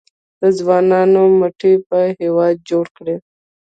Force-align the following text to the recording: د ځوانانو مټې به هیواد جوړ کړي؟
د 0.41 0.43
ځوانانو 0.57 1.21
مټې 1.39 1.73
به 1.87 1.99
هیواد 2.19 2.55
جوړ 2.69 2.85
کړي؟ 2.97 3.15